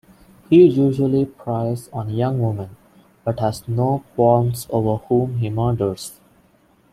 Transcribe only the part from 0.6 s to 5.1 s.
usually preys on young women, but has no qualms over